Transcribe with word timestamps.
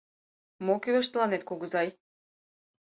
«Мо 0.65 0.73
кӱлеш 0.81 1.07
тыланет, 1.11 1.43
кугызай?» 1.45 1.87